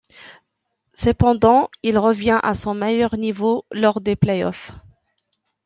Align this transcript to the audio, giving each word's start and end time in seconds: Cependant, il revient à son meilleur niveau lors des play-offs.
Cependant, 0.95 1.69
il 1.83 1.99
revient 1.99 2.39
à 2.41 2.55
son 2.55 2.73
meilleur 2.73 3.15
niveau 3.17 3.65
lors 3.71 4.01
des 4.01 4.15
play-offs. 4.15 4.71